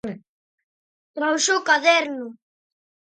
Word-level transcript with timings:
Trouxo 1.15 1.51
o 1.59 1.65
caderno. 1.69 2.27